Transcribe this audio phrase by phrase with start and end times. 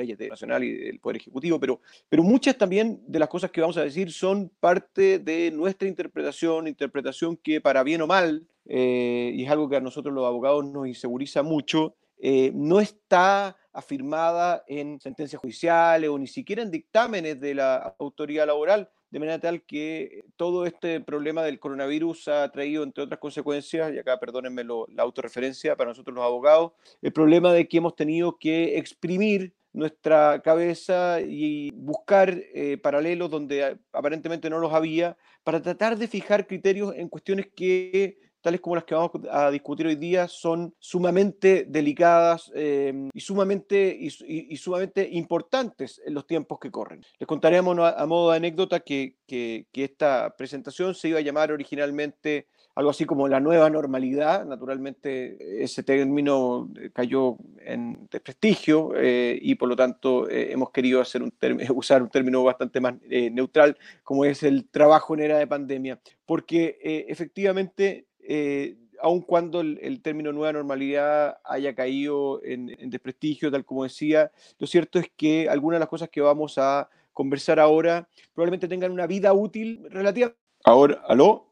[0.00, 3.76] leyes nacional y del Poder Ejecutivo, pero, pero muchas también de las cosas que vamos
[3.76, 9.44] a decir son parte de nuestra interpretación, interpretación que para bien o mal, eh, y
[9.44, 15.00] es algo que a nosotros los abogados nos inseguriza mucho, eh, no está afirmada en
[15.00, 20.24] sentencias judiciales o ni siquiera en dictámenes de la autoridad laboral, de manera tal que
[20.36, 25.76] todo este problema del coronavirus ha traído, entre otras consecuencias, y acá perdónenme la autorreferencia
[25.76, 26.72] para nosotros los abogados,
[27.02, 33.78] el problema de que hemos tenido que exprimir nuestra cabeza y buscar eh, paralelos donde
[33.92, 38.84] aparentemente no los había para tratar de fijar criterios en cuestiones que tales como las
[38.84, 46.00] que vamos a discutir hoy día, son sumamente delicadas eh, y, sumamente, y, sumamente importantes
[46.04, 47.02] en los tiempos que corren.
[47.18, 52.48] Les contaremos a, modo de anécdota que, que, esta presentación se iba a llamar originalmente
[52.74, 54.44] algo así como la nueva normalidad.
[54.44, 61.22] Naturalmente, ese término cayó en desprestigio eh, y por lo tanto eh, hemos querido hacer
[61.22, 61.32] un
[61.74, 66.78] usar un término bastante más neutral, como es el trabajo en era de pandemia, porque
[67.08, 74.30] efectivamente eh, aun cuando el, término nueva normalidad haya caído en, desprestigio, tal como decía,
[74.58, 78.92] lo cierto es que algunas de las cosas que vamos a conversar ahora probablemente tengan
[78.92, 80.32] una vida útil relativa.
[80.64, 81.49] Ahora, ¿aló?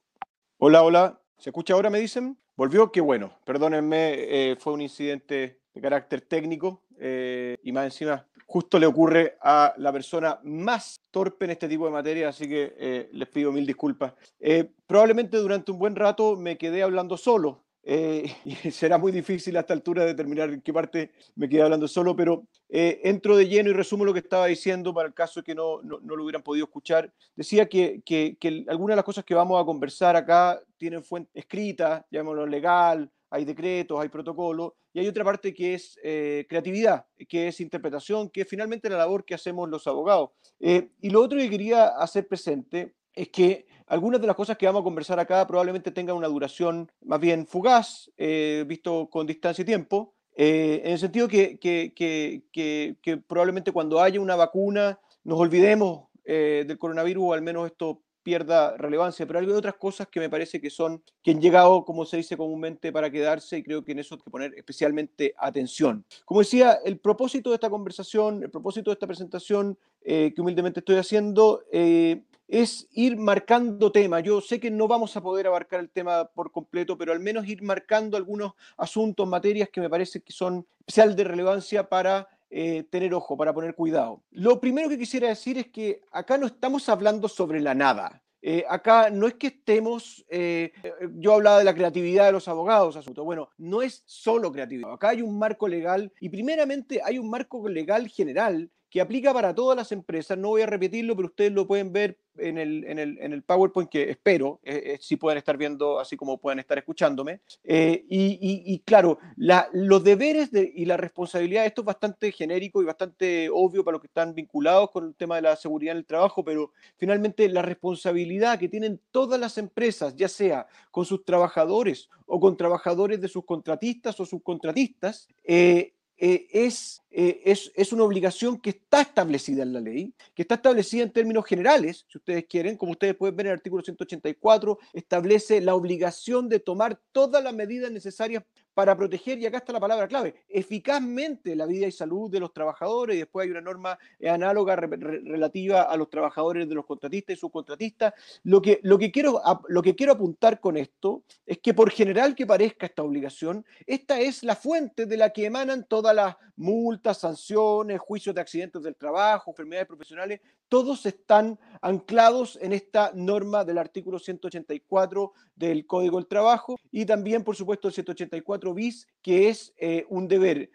[0.60, 1.20] Hola, hola.
[1.36, 2.36] ¿Se escucha ahora, me dicen?
[2.56, 2.90] ¿Volvió?
[2.90, 3.32] Qué bueno.
[3.44, 9.36] Perdónenme, eh, fue un incidente de carácter técnico eh, y más encima justo le ocurre
[9.40, 13.52] a la persona más torpe en este tipo de materia, así que eh, les pido
[13.52, 14.14] mil disculpas.
[14.40, 17.62] Eh, probablemente durante un buen rato me quedé hablando solo.
[17.90, 21.88] Eh, y será muy difícil a esta altura determinar en qué parte me quedé hablando
[21.88, 25.54] solo, pero entro de lleno y resumo lo que estaba diciendo para el caso que
[25.54, 27.10] no, no, lo hubieran podido escuchar.
[27.34, 31.30] Decía que, que, que algunas de las cosas que vamos a conversar acá tienen fuente
[31.32, 37.06] escrita, llamémoslo legal, hay decretos, hay protocolos, y hay otra parte que es eh, creatividad,
[37.28, 40.30] que es interpretación, que es finalmente la labor que hacemos los abogados.
[40.60, 44.66] Eh, y lo otro que quería hacer presente es que algunas de las cosas que
[44.66, 49.62] vamos a conversar acá probablemente tengan una duración más bien fugaz, eh, visto con distancia
[49.62, 55.40] y tiempo, en el sentido que, que, que, que, probablemente cuando haya una vacuna nos
[55.40, 60.28] olvidemos del coronavirus, o al menos esto pierda relevancia, pero hay otras cosas que me
[60.28, 63.92] parece que son, que han llegado, como se dice comúnmente, para quedarse y creo que
[63.92, 66.04] en eso hay que poner especialmente atención.
[66.26, 70.80] Como decía, el propósito de esta conversación, el propósito de esta presentación eh, que humildemente
[70.80, 74.22] estoy haciendo, eh, es ir marcando temas.
[74.22, 77.46] Yo sé que no vamos a poder abarcar el tema por completo, pero al menos
[77.46, 82.84] ir marcando algunos asuntos, materias que me parece que son especial de relevancia para eh,
[82.90, 84.22] tener ojo, para poner cuidado.
[84.30, 88.22] Lo primero que quisiera decir es que acá no estamos hablando sobre la nada.
[88.40, 90.72] Eh, acá no es que estemos, eh,
[91.16, 93.24] yo hablaba de la creatividad de los abogados, asunto.
[93.24, 94.92] Bueno, no es solo creatividad.
[94.92, 99.54] Acá hay un marco legal y primeramente hay un marco legal general que aplica para
[99.54, 100.38] todas las empresas.
[100.38, 103.42] No voy a repetirlo, pero ustedes lo pueden ver en el, en el, en el
[103.42, 107.40] PowerPoint que espero eh, eh, si pueden estar viendo, así como pueden estar escuchándome.
[107.64, 112.80] Eh, y, y, claro, la, los deberes de, y la responsabilidad, esto es bastante genérico
[112.80, 115.98] y bastante obvio para los que están vinculados con el tema de la seguridad en
[115.98, 121.24] el trabajo, pero finalmente la responsabilidad que tienen todas las empresas, ya sea con sus
[121.24, 127.92] trabajadores o con trabajadores de sus contratistas o subcontratistas, eh, eh, es, eh, es, es,
[127.92, 132.18] una obligación que está establecida en la ley, que está establecida en términos generales, si
[132.18, 137.00] ustedes quieren, como ustedes pueden ver en el artículo 184, establece la obligación de tomar
[137.12, 138.44] todas las medidas necesarias
[138.78, 142.52] para proteger, y acá está la palabra clave, eficazmente la vida y salud de los
[142.52, 147.40] trabajadores, y después hay una norma análoga relativa a los trabajadores de los contratistas y
[147.40, 148.14] subcontratistas.
[148.44, 152.36] Lo que, lo, que quiero, lo que quiero apuntar con esto es que por general
[152.36, 156.97] que parezca esta obligación, esta es la fuente de la que emanan todas las multas,
[157.18, 163.78] sanciones, juicios de accidentes del trabajo, enfermedades profesionales, todos están anclados en esta norma del
[163.78, 169.72] artículo 184 del Código del Trabajo y también, por supuesto, el 184 bis, que es
[169.78, 170.70] eh, un deber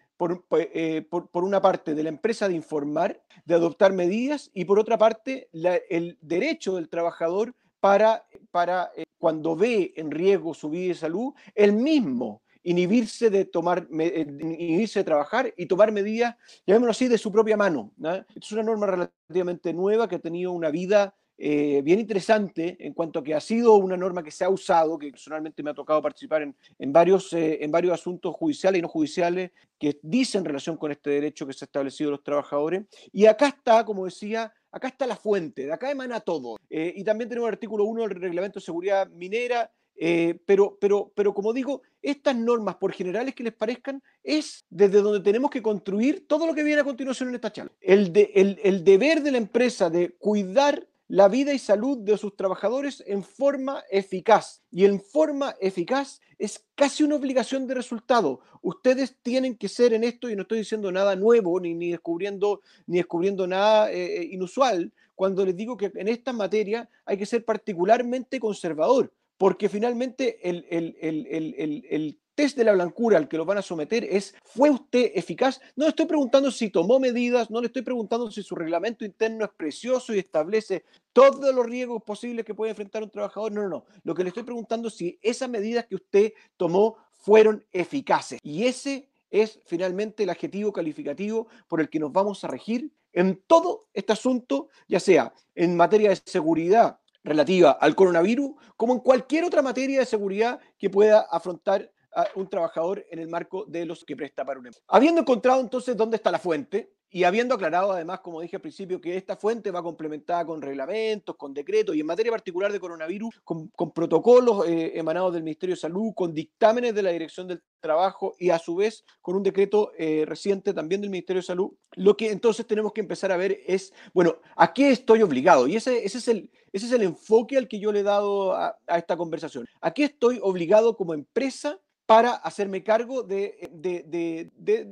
[0.51, 4.79] eh, por, por, una parte de la empresa de informar, de adoptar medidas y por
[4.79, 10.91] otra parte el derecho del trabajador para, para eh, cuando ve en riesgo su vida
[10.91, 16.91] y salud, el mismo inhibirse de tomar, eh, inhibirse de trabajar y tomar medidas, llamémoslo
[16.91, 17.91] así, de su propia mano.
[18.35, 23.19] Es una norma relativamente nueva que ha tenido una vida eh, bien interesante en cuanto
[23.19, 26.01] a que ha sido una norma que se ha usado, que personalmente me ha tocado
[26.01, 30.77] participar en, en varios, eh, en varios asuntos judiciales y no judiciales que dicen relación
[30.77, 32.85] con este derecho que se ha establecido los trabajadores.
[33.11, 36.57] Y acá está, como decía, acá está la fuente, de acá emana todo.
[36.69, 39.69] y también tenemos el artículo 1 del Reglamento de Seguridad Minera,
[40.05, 45.01] eh, pero, pero, pero como digo, estas normas, por generales que les parezcan, es desde
[45.01, 47.71] donde tenemos que construir todo lo que viene a continuación en esta charla.
[47.79, 52.35] El, el, el deber de la empresa de cuidar la vida y salud de sus
[52.35, 54.61] trabajadores en forma eficaz.
[54.71, 58.41] Y en forma eficaz es casi una obligación de resultado.
[58.61, 62.61] Ustedes tienen que ser en esto, y no estoy diciendo nada nuevo, ni, ni descubriendo,
[62.87, 67.25] ni descubriendo nada eh, eh, inusual, cuando les digo que en esta materia hay que
[67.25, 73.61] ser particularmente conservador, porque finalmente el, test de la blancura al que lo van a
[73.61, 75.59] someter es, ¿fue usted eficaz?
[75.75, 79.45] No le estoy preguntando si tomó medidas, no le estoy preguntando si su reglamento interno
[79.45, 83.51] es precioso y establece todos los riesgos posibles que puede enfrentar un trabajador.
[83.51, 83.85] No, no, no.
[84.03, 88.39] Lo que le estoy preguntando es si esas medidas que usted tomó fueron eficaces.
[88.43, 93.41] Y ese es finalmente el adjetivo calificativo por el que nos vamos a regir en
[93.47, 99.45] todo este asunto, ya sea en materia de seguridad relativa al coronavirus, como en cualquier
[99.45, 104.03] otra materia de seguridad que pueda afrontar a un trabajador en el marco de los
[104.03, 104.83] que presta para un empleo.
[104.87, 108.99] Habiendo encontrado entonces dónde está la fuente, y habiendo aclarado además, como dije al principio,
[108.99, 113.39] que esta fuente va complementada con reglamentos, con decretos y en materia particular de coronavirus,
[113.43, 118.35] con, protocolos eh, emanados del Ministerio de Salud, con dictámenes de la Dirección del Trabajo
[118.39, 122.17] y a su vez con un decreto eh, reciente también del Ministerio de Salud, lo
[122.17, 125.67] que entonces tenemos que empezar a ver es, bueno, ¿a qué estoy obligado?
[125.67, 128.53] Y ese, ese, es, el, ese es el enfoque al que yo le he dado
[128.53, 129.67] a, a esta conversación.
[129.81, 133.71] ¿A qué estoy obligado como empresa para hacerme cargo de,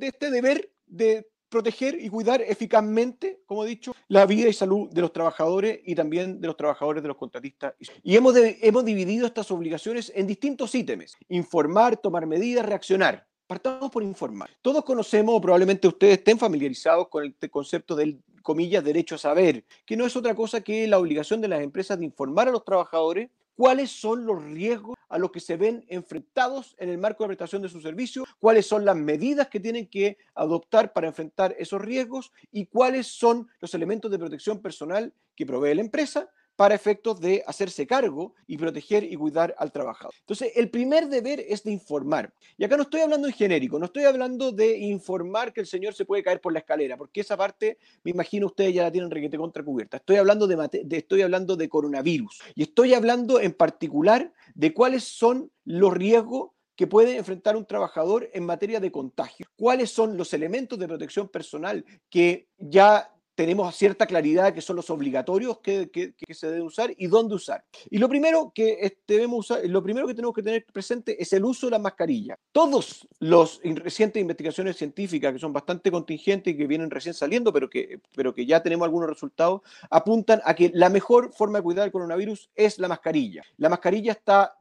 [0.02, 5.02] este deber de proteger y cuidar eficazmente, como he dicho, la vida y salud de
[5.02, 7.74] los trabajadores y también de los trabajadores de los contratistas.
[8.02, 11.18] Y hemos, hemos dividido estas obligaciones en distintos ítems.
[11.28, 13.28] Informar, tomar medidas, reaccionar.
[13.48, 14.50] Partamos por informar.
[14.62, 19.66] Todos conocemos, o probablemente ustedes estén familiarizados con el concepto del, comillas, derecho a saber,
[19.86, 22.64] que no es otra cosa que la obligación de las empresas de informar a los
[22.64, 27.30] trabajadores cuáles son los riesgos a los que se ven enfrentados en el marco de
[27.30, 31.82] prestación de su servicio, cuáles son las medidas que tienen que adoptar para enfrentar esos
[31.82, 37.20] riesgos y cuáles son los elementos de protección personal que provee la empresa para efectos
[37.20, 40.14] de hacerse cargo y proteger y cuidar al trabajador.
[40.20, 42.34] Entonces, el primer deber es de informar.
[42.58, 45.94] Y acá no estoy hablando en genérico, no estoy hablando de informar que el señor
[45.94, 49.10] se puede caer por la escalera, porque esa parte, me imagino, ustedes ya la tienen
[49.10, 49.98] requete contra cubierta.
[49.98, 55.04] Estoy hablando de, de, estoy hablando de coronavirus y estoy hablando en particular de cuáles
[55.04, 59.46] son los riesgos que puede enfrentar un trabajador en materia de contagio.
[59.56, 64.92] ¿Cuáles son los elementos de protección personal que ya tenemos cierta claridad que son los
[64.92, 65.90] obligatorios que,
[66.30, 67.66] se deben usar y dónde usar.
[67.90, 71.44] Y lo primero que debemos usar, lo primero que tenemos que tener presente es el
[71.44, 72.38] uso de la mascarilla.
[72.52, 77.68] Todos los recientes investigaciones científicas que son bastante contingentes y que vienen recién saliendo, pero
[77.68, 81.86] que, pero que ya tenemos algunos resultados, apuntan a que la mejor forma de cuidar
[81.88, 83.42] el coronavirus es la mascarilla.
[83.58, 84.56] La mascarilla está,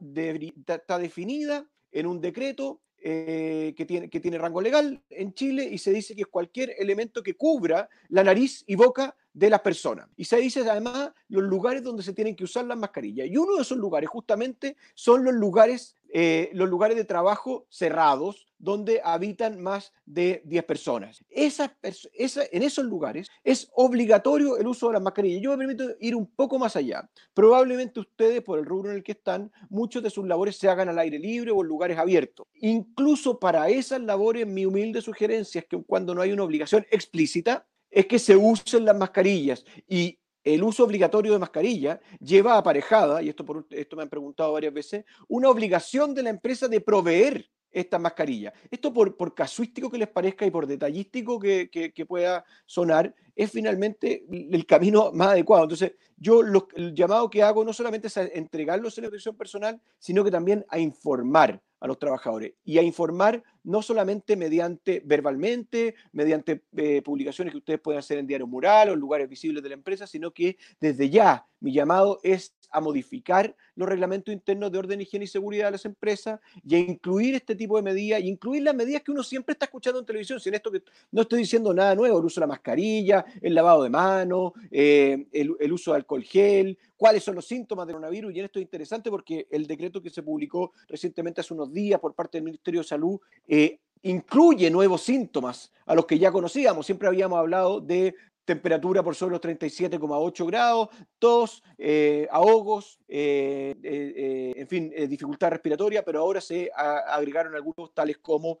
[0.67, 5.79] está definida en un decreto eh, que, tiene, que tiene rango legal en Chile y
[5.79, 10.07] se dice que es cualquier elemento que cubra la nariz y boca de las personas.
[10.17, 13.27] Y se dice además los lugares donde se tienen que usar las mascarillas.
[13.27, 18.47] Y uno de esos lugares justamente son los lugares, eh, los lugares de trabajo cerrados,
[18.57, 21.23] donde habitan más de 10 personas.
[21.29, 25.41] Esa, en esos lugares es obligatorio el uso de las mascarillas.
[25.41, 27.09] Yo me permito ir un poco más allá.
[27.33, 30.89] Probablemente ustedes, por el rubro en el que están, muchos de sus labores se hagan
[30.89, 32.45] al aire libre o en lugares abiertos.
[32.55, 37.65] Incluso para esas labores, mi humilde sugerencia es que cuando no hay una obligación explícita,
[37.89, 43.29] es que se usen las mascarillas y el uso obligatorio de mascarilla lleva aparejada, y
[43.29, 47.49] esto, por, esto me han preguntado varias veces, una obligación de la empresa de proveer
[47.71, 48.51] esta mascarilla.
[48.69, 53.49] Esto por, por casuístico que les parezca y por detallístico que, que, pueda sonar, es
[53.49, 55.63] finalmente el camino más adecuado.
[55.63, 59.81] Entonces, yo el llamado que hago no solamente es a entregarlos en la protección personal,
[59.97, 65.95] sino que también a informar a los trabajadores y a informar no solamente mediante verbalmente,
[66.13, 69.69] mediante eh, publicaciones que ustedes pueden hacer en diario mural o en lugares visibles de
[69.69, 74.77] la empresa, sino que desde ya mi llamado es a modificar los reglamentos internos de
[74.79, 78.27] orden, higiene y seguridad de las empresas y a incluir este tipo de medidas y
[78.27, 80.39] incluir las medidas que uno siempre está escuchando en televisión.
[80.39, 83.53] Si en esto que no estoy diciendo nada nuevo, el uso de la mascarilla, el
[83.53, 87.95] lavado de manos, eh, el, el uso de alcohol gel, cuáles son los síntomas del
[87.95, 88.33] coronavirus.
[88.33, 91.99] Y en esto es interesante porque el decreto que se publicó recientemente hace unos días
[91.99, 96.85] por parte del Ministerio de Salud eh, incluye nuevos síntomas a los que ya conocíamos.
[96.85, 104.53] Siempre habíamos hablado de temperatura por sobre los 37,8 grados, tos, eh, ahogos, eh, eh,
[104.55, 108.59] en fin, dificultad respiratoria, pero ahora se agregaron algunos tales como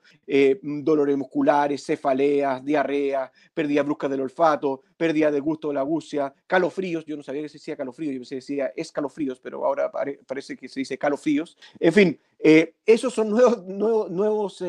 [0.61, 7.05] dolores musculares, cefaleas, diarrea, pérdida brusca del olfato, pérdida de gusto de la gúcea, calofríos,
[7.05, 9.91] yo no sabía que se decía calofríos, yo pensé que decía escalofríos, pero ahora
[10.27, 12.19] parece que se dice calofríos, en fin,
[12.85, 14.63] esos son nuevos, nuevos, nuevos,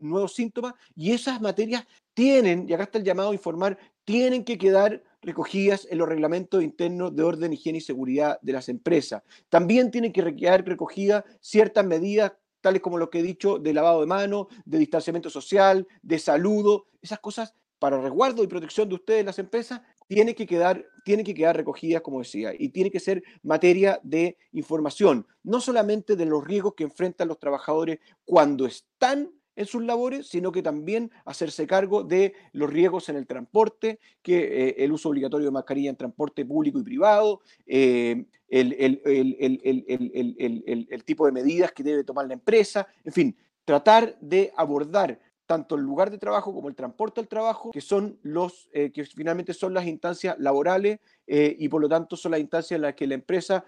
[0.00, 4.58] nuevos síntomas y esas materias tienen, y acá está el llamado a informar, tienen que
[4.58, 9.22] quedar recogidas en los reglamentos internos de orden, higiene y seguridad de las empresas.
[9.48, 14.00] También tienen que quedar recogidas ciertas medidas tales como lo que he dicho de lavado
[14.00, 19.24] de manos, de distanciamiento social, de saludo, esas cosas para resguardo y protección de ustedes,
[19.24, 23.22] las empresas, tienen que quedar, tienen que quedar recogidas, como decía, y tiene que ser
[23.42, 29.66] materia de información, no solamente de los riesgos que enfrentan los trabajadores cuando están en
[29.66, 34.74] sus labores, sino que también hacerse cargo de los riesgos en el transporte, que eh,
[34.78, 38.28] el uso obligatorio de mascarilla en transporte público y privado, el,
[41.04, 45.18] tipo de medidas que debe tomar la empresa, en fin, tratar de abordar
[45.50, 49.04] tanto el lugar de trabajo como el transporte al trabajo, que son los eh, que
[49.04, 52.94] finalmente son las instancias laborales eh, y por lo tanto son las instancias en las
[52.94, 53.64] que la empresa,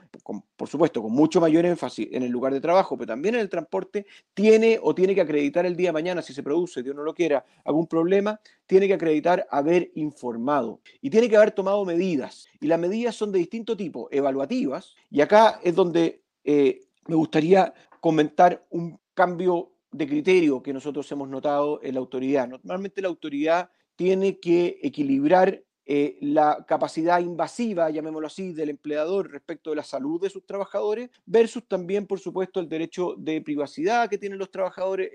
[0.55, 3.49] por supuesto, con mucho mayor énfasis en el lugar de trabajo, pero también en el
[3.49, 7.03] transporte, tiene o tiene que acreditar el día de mañana, si se produce, Dios no
[7.03, 12.47] lo quiera, algún problema, tiene que acreditar haber informado y tiene que haber tomado medidas.
[12.61, 17.75] Y las medidas son de distinto tipo, evaluativas, y acá es donde eh, me gustaría
[17.99, 22.49] comentar un cambio de criterio que nosotros hemos notado en la autoridad.
[22.49, 29.70] Normalmente la autoridad tiene que equilibrar eh, la capacidad invasiva, llamémoslo así, del empleador respecto
[29.70, 34.16] de la salud de sus trabajadores, versus también, por supuesto, el derecho de privacidad que
[34.16, 35.11] tienen los trabajadores,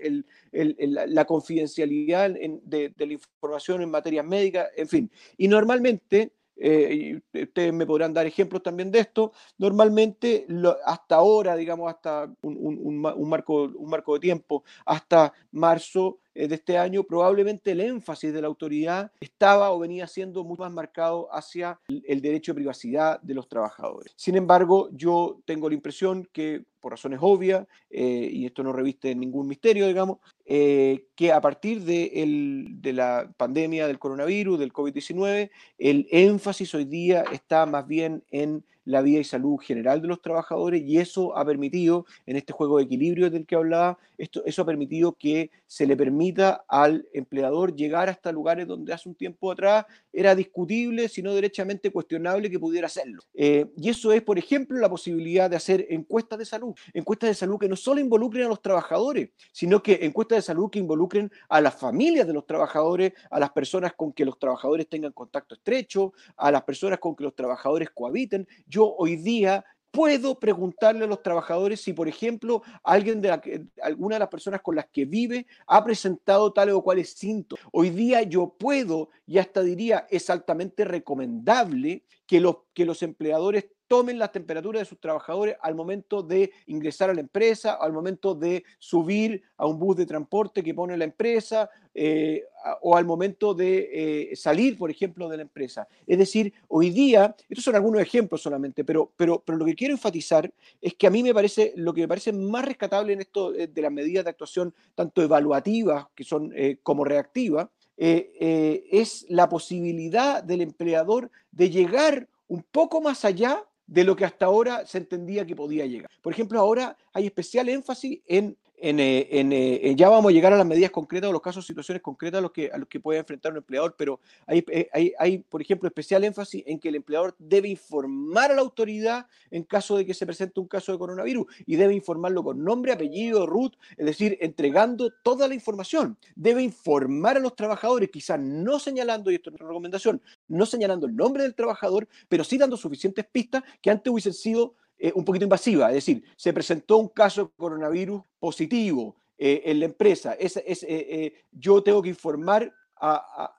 [0.52, 5.10] la confidencialidad de, de, la información en materias médicas, en fin.
[5.38, 10.46] Y normalmente eh, ustedes me podrán dar ejemplos también de esto, normalmente
[10.84, 17.02] hasta ahora, digamos, hasta un, marco, un marco de tiempo, hasta marzo de este año,
[17.02, 22.20] probablemente el énfasis de la autoridad estaba o venía siendo mucho más marcado hacia el,
[22.20, 24.12] derecho de privacidad de los trabajadores.
[24.16, 29.14] Sin embargo, yo tengo la impresión que, por razones obvias, eh, y esto no reviste
[29.14, 35.50] ningún misterio, digamos, eh, que a partir de, de, la pandemia del coronavirus, del COVID-19,
[35.78, 40.22] el énfasis hoy día está más bien en la vida y salud general de los
[40.22, 44.62] trabajadores y eso ha permitido, en este juego de equilibrio del que hablaba, esto, eso
[44.62, 49.52] ha permitido que se le permita al empleador llegar hasta lugares donde hace un tiempo
[49.52, 53.22] atrás era discutible, sino derechamente cuestionable que pudiera hacerlo.
[53.34, 57.34] Eh, y eso es, por ejemplo, la posibilidad de hacer encuestas de salud, encuestas de
[57.34, 61.30] salud que no solo involucren a los trabajadores, sino que encuestas de salud que involucren
[61.48, 65.54] a las familias de los trabajadores, a las personas con que los trabajadores tengan contacto
[65.54, 68.48] estrecho, a las personas con que los trabajadores cohabiten.
[68.86, 74.28] Hoy día puedo preguntarle a los trabajadores si, por ejemplo, alguien de alguna de las
[74.28, 77.64] personas con las que vive ha presentado tal o cual síntomas.
[77.72, 83.66] Hoy día yo puedo, y hasta diría, es altamente recomendable que los, que los empleadores
[83.88, 88.34] tomen las temperaturas de sus trabajadores al momento de ingresar a la empresa, al momento
[88.34, 92.44] de subir a un bus de transporte que pone la empresa eh,
[92.82, 95.88] o al momento de eh, salir, por ejemplo, de la empresa.
[96.06, 99.94] Es decir, hoy día, estos son algunos ejemplos solamente, pero, pero, pero lo que quiero
[99.94, 100.52] enfatizar
[100.82, 103.68] es que a mí me parece, lo que me parece más rescatable en esto eh,
[103.68, 106.52] de las medidas de actuación, tanto evaluativas, que son
[106.82, 114.14] como reactivas, es la posibilidad del empleador de llegar un poco más allá de lo
[114.14, 116.10] que hasta ahora se entendía que podía llegar.
[116.22, 120.56] Por ejemplo, ahora hay especial énfasis en en, eh, eh, ya vamos a llegar a
[120.56, 123.52] las medidas concretas o los casos, situaciones concretas a los que, a que puede enfrentar
[123.52, 127.34] un empleador, pero hay, eh, hay, hay, por ejemplo, especial énfasis en que el empleador
[127.38, 131.46] debe informar a la autoridad en caso de que se presente un caso de coronavirus
[131.66, 136.16] y debe informarlo con nombre, apellido, root, es decir, entregando toda la información.
[136.34, 141.06] Debe informar a los trabajadores, quizás no señalando, y esto es una recomendación, no señalando
[141.06, 145.24] el nombre del trabajador, pero sí dando suficientes pistas que antes hubiesen sido eh, un
[145.24, 150.32] poquito invasiva, es decir, se presentó un caso de coronavirus positivo eh, en la empresa,
[150.32, 153.54] es, es eh, yo tengo que informar a,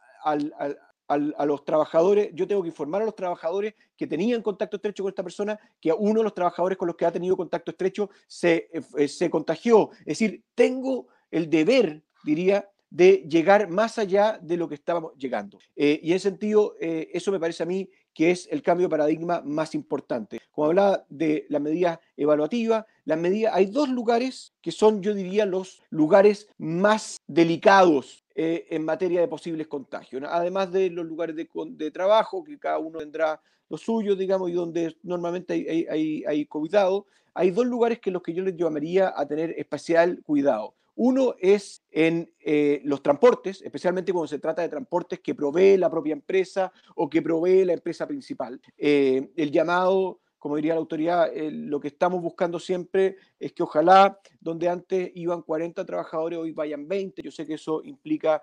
[1.46, 5.24] los trabajadores, yo tengo que informar a los trabajadores que tenían contacto estrecho con esta
[5.24, 8.70] persona, que uno de los trabajadores con los que ha tenido contacto estrecho se,
[9.08, 9.92] se contagió.
[10.02, 15.58] Es decir, tengo el deber, diría, de llegar más allá de lo que estábamos llegando.
[15.74, 19.42] y en ese sentido, eso me parece a mí que es el cambio de paradigma
[19.46, 20.42] más importante.
[20.52, 25.46] Como hablaba de la medida evaluativa, la medida, hay dos lugares que son, yo diría,
[25.46, 30.22] los lugares más delicados eh, en materia de posibles contagios.
[30.28, 34.98] Además de los lugares de, trabajo, que cada uno tendrá lo suyo, digamos, y donde
[35.02, 39.26] normalmente hay, hay, hay, cuidado, hay dos lugares que los que yo les llamaría a
[39.26, 40.76] tener especial cuidado.
[41.02, 45.90] Uno es en eh, los transportes, especialmente cuando se trata de transportes que provee la
[45.90, 48.60] propia empresa o que provee la empresa principal.
[48.78, 53.64] Eh, el llamado como diría la autoridad, eh, lo que estamos buscando siempre es que
[53.64, 57.22] ojalá donde antes iban 40 trabajadores, hoy vayan 20.
[57.22, 58.42] Yo sé que eso implica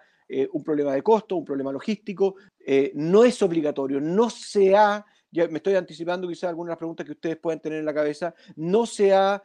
[0.53, 2.35] un problema de costo, un problema logístico.
[2.95, 7.37] No es obligatorio, no se ha, ya me estoy anticipando quizás algunas preguntas que ustedes
[7.37, 9.43] pueden tener en la cabeza, no se ha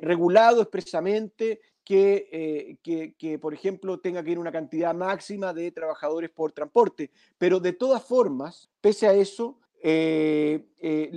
[0.00, 6.30] regulado expresamente que, que, que, por ejemplo, tenga que ir una cantidad máxima de trabajadores
[6.30, 7.10] por transporte.
[7.38, 11.10] Pero de todas formas, pese a eso, eh, eh,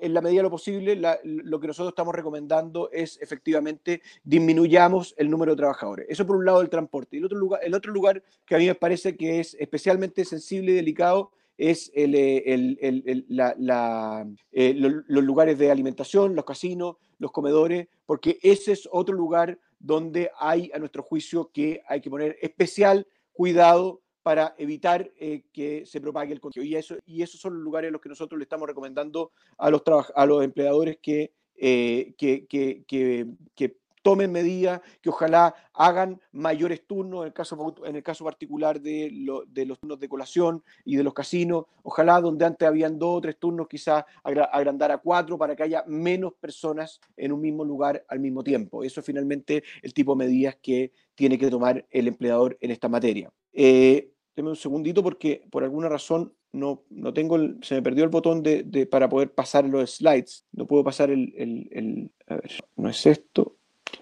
[0.00, 5.28] en la medida de lo posible, lo que nosotros estamos recomendando es efectivamente disminuyamos el
[5.28, 6.06] número de trabajadores.
[6.08, 7.16] Eso por un lado del transporte.
[7.16, 10.24] Y el otro lugar, el otro lugar que a mí me parece que es especialmente
[10.24, 12.42] sensible y delicado es el, eh,
[14.74, 20.70] los lugares de alimentación, los casinos, los comedores, porque ese es otro lugar donde hay,
[20.72, 26.32] a nuestro juicio, que hay que poner especial cuidado para evitar eh, que se propague
[26.32, 26.62] el contagio.
[26.62, 29.70] Y, eso, y esos son los lugares en los que nosotros le estamos recomendando a
[29.70, 29.82] los,
[30.14, 37.22] a los empleadores que, eh, que, que, que, tomen medidas, que ojalá hagan mayores turnos,
[37.22, 39.10] en el caso, en el caso particular de,
[39.48, 43.20] de los turnos de colación y de los casinos, ojalá donde antes habían dos o
[43.20, 48.04] tres turnos, quizás agrandar a cuatro para que haya menos personas en un mismo lugar
[48.08, 48.84] al mismo tiempo.
[48.84, 52.88] Eso es finalmente el tipo de medidas que tiene que tomar el empleador en esta
[52.88, 53.30] materia.
[53.52, 54.12] Eh,
[54.48, 58.88] un segundito porque por alguna razón no, no tengo se me perdió el botón de,
[58.90, 60.46] para poder pasar los slides.
[60.52, 63.56] No puedo pasar el, el, A ver, no es esto.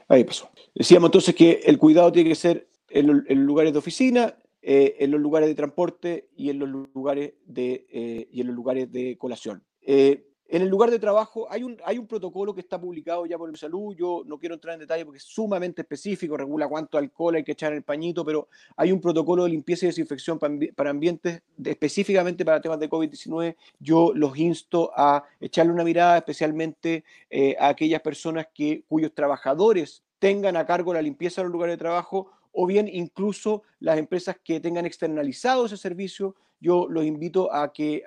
[0.08, 0.50] Ahí pasó.
[0.74, 5.10] Decíamos entonces que el cuidado tiene que ser en, los lugares de oficina, eh, en
[5.10, 9.18] los lugares de transporte y en los lugares de, eh, y en los lugares de
[9.18, 9.62] colación.
[9.82, 13.36] Eh, en el lugar de trabajo hay un, hay un protocolo que está publicado ya
[13.36, 13.94] por el salud.
[13.94, 17.52] Yo no quiero entrar en detalle porque es sumamente específico, regula cuánto alcohol hay que
[17.52, 22.46] echar en el pañito, pero hay un protocolo de limpieza y desinfección para, ambientes específicamente
[22.46, 23.56] para temas de COVID-19.
[23.78, 30.02] Yo los insto a echarle una mirada especialmente eh, a aquellas personas que, cuyos trabajadores
[30.18, 34.36] tengan a cargo la limpieza de los lugares de trabajo o bien incluso las empresas
[34.42, 38.04] que tengan externalizado ese servicio yo los invito a que,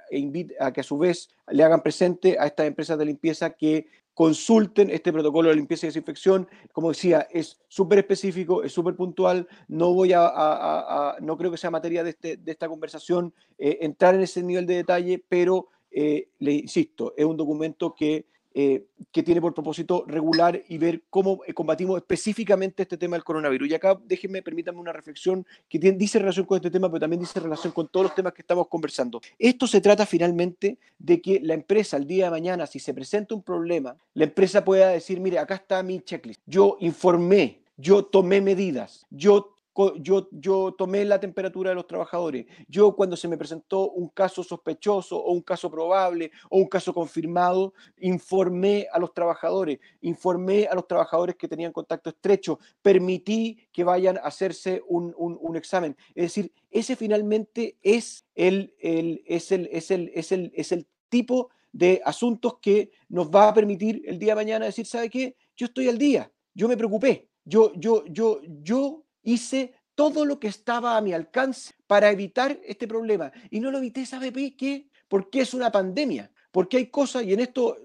[0.60, 4.89] a que a su vez le hagan presente a estas empresas de limpieza que consulten
[4.89, 6.47] este protocolo de limpieza y desinfección.
[6.73, 9.47] Como decía, es súper específico, es súper puntual.
[9.67, 14.15] No voy a, no creo que sea materia de, este, de esta conversación eh, entrar
[14.15, 19.24] en ese nivel de detalle, pero eh, le insisto, es un documento que eh, que
[19.24, 23.70] tiene por propósito regular y ver cómo eh, combatimos específicamente este tema del coronavirus.
[23.70, 27.22] Y acá déjenme, permítanme una reflexión que tiene, dice relación con este tema, pero también
[27.22, 29.22] dice relación con todos los temas que estamos conversando.
[29.40, 33.36] Esto se trata finalmente de que la empresa el día de mañana, si se presenta
[33.36, 36.42] un problema, la empresa pueda decir, mire, acá está mi checklist.
[36.46, 39.56] Yo informé, yo tomé medidas, yo
[39.99, 42.45] yo, yo tomé la temperatura de los trabajadores.
[42.67, 46.93] Yo cuando se me presentó un caso sospechoso o un caso probable o un caso
[46.93, 53.84] confirmado, informé a los trabajadores, informé a los trabajadores que tenían contacto estrecho, permití que
[53.84, 55.95] vayan a hacerse un, un, examen.
[56.15, 60.88] Es decir, ese finalmente es el, el, es el, es el, es el, es el
[61.10, 65.36] tipo de asuntos que nos va a permitir el día de mañana decir, ¿sabe qué?
[65.55, 70.47] Yo estoy al día, yo me preocupé, yo, yo, yo, yo hice todo lo que
[70.47, 73.31] estaba a mi alcance para evitar este problema.
[73.49, 74.88] Y no lo evité, ¿sabe qué?
[75.07, 76.31] Porque es una pandemia.
[76.51, 77.77] Porque hay cosas, y en esto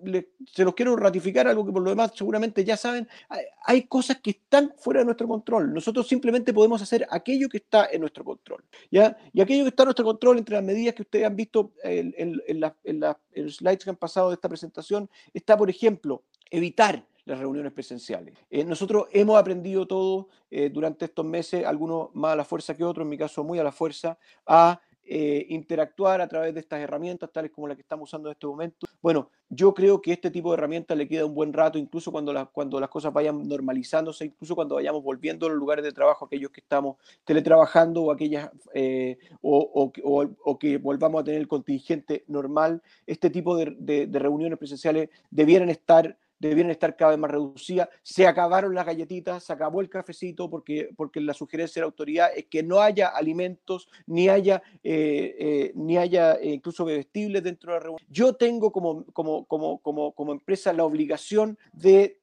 [0.53, 3.07] se los quiero ratificar, algo que por lo demás seguramente ya saben,
[3.65, 5.73] hay, cosas que están fuera de nuestro control.
[5.73, 8.65] Nosotros simplemente podemos hacer aquello que está en nuestro control.
[8.91, 9.17] ¿ya?
[9.33, 12.13] Y aquello que está en nuestro control, entre las medidas que ustedes han visto en,
[12.17, 17.73] en los slides que han pasado de esta presentación, está, por ejemplo, evitar las reuniones
[17.73, 18.35] presenciales.
[18.51, 22.85] Eh, nosotros hemos aprendido todo eh, durante estos meses, algunos más a la fuerza que
[22.85, 26.81] otros, en mi caso muy a la fuerza, a eh, interactuar a través de estas
[26.81, 28.87] herramientas, tales como las que estamos usando en este momento.
[29.03, 32.49] Bueno, yo creo que este tipo de herramientas le queda un buen rato, incluso cuando,
[32.53, 36.51] cuando las cosas vayan normalizándose, incluso cuando vayamos volviendo a los lugares de trabajo, aquellos
[36.51, 38.51] que estamos teletrabajando o aquellas
[39.43, 45.71] o, que volvamos a tener el contingente normal, este tipo de, de reuniones presenciales debieran
[45.71, 47.89] estar debieran estar cada vez más reducidas.
[48.03, 52.31] Se acabaron las galletitas, se acabó el cafecito, porque, porque la sugerencia de la autoridad
[52.35, 57.73] es que no haya alimentos, ni haya, eh, eh, ni haya eh, incluso bebestibles dentro
[57.73, 58.07] de la reunión.
[58.09, 62.21] Yo tengo como, como, como, como, como empresa la obligación de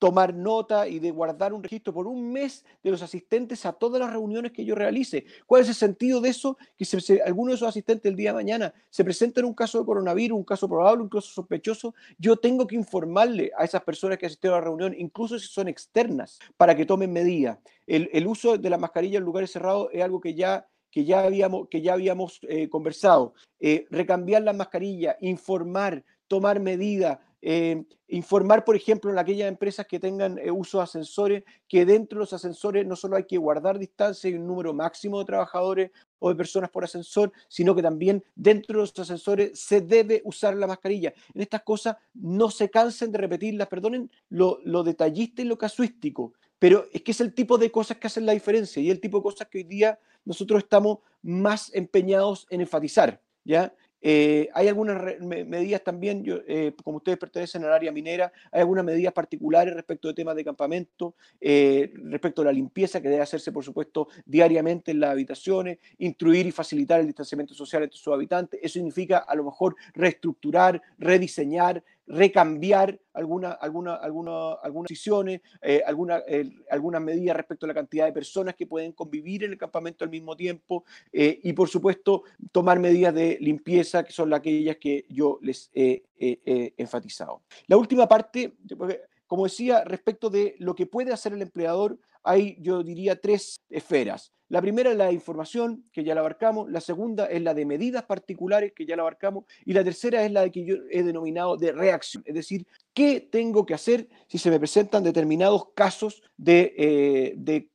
[0.00, 4.00] tomar nota y de guardar un registro por un mes de los asistentes a todas
[4.00, 5.26] las reuniones que yo realice.
[5.46, 6.56] ¿Cuál es el sentido de eso?
[6.76, 9.78] Que si alguno de esos asistentes el día de mañana se presenta en un caso
[9.78, 14.16] de coronavirus, un caso probable, un caso sospechoso, yo tengo que informarle a esas personas
[14.16, 17.58] que asistieron a la reunión, incluso si son externas, para que tomen medidas.
[17.86, 21.68] El, uso de la mascarilla en lugares cerrados es algo que ya que ya habíamos,
[21.68, 23.34] que ya habíamos eh, conversado.
[23.60, 29.98] Eh, recambiar la mascarilla, informar, tomar medidas, eh, informar, por ejemplo, en aquellas empresas que
[29.98, 33.78] tengan eh, uso de ascensores, que dentro de los ascensores no solo hay que guardar
[33.78, 38.22] distancia y un número máximo de trabajadores o de personas por ascensor, sino que también
[38.34, 41.14] dentro de los ascensores se debe usar la mascarilla.
[41.34, 46.34] En estas cosas no se cansen de repetirlas, perdonen lo, lo detallista y lo casuístico,
[46.58, 49.18] pero es que es el tipo de cosas que hacen la diferencia y el tipo
[49.18, 53.22] de cosas que hoy día nosotros estamos más empeñados en enfatizar.
[53.44, 53.74] ¿ya?
[54.02, 59.12] Eh, hay algunas medidas también, eh, como ustedes pertenecen al área minera, hay algunas medidas
[59.12, 63.64] particulares respecto de temas de campamento, eh, respecto a la limpieza que debe hacerse, por
[63.64, 68.60] supuesto, diariamente en las habitaciones, instruir y facilitar el distanciamiento social entre sus habitantes.
[68.62, 76.22] Eso significa a lo mejor reestructurar, rediseñar, recambiar alguna, alguna, alguna, algunas decisiones, eh, alguna,
[76.70, 80.10] algunas medidas respecto a la cantidad de personas que pueden convivir en el campamento al
[80.10, 85.38] mismo tiempo eh, y, por supuesto, tomar medidas de limpieza, que son aquellas que yo
[85.42, 86.02] les he
[86.76, 87.42] enfatizado.
[87.66, 88.54] La última parte,
[89.26, 94.32] como decía, respecto de lo que puede hacer el empleador, hay, yo diría, tres esferas.
[94.50, 97.64] La primera es la de información, que ya la abarcamos, la segunda es la de
[97.64, 101.04] medidas particulares, que ya la abarcamos, y la tercera es la de que yo he
[101.04, 106.24] denominado de reacción, es decir, qué tengo que hacer si se me presentan determinados casos
[106.36, 107.66] de, eh,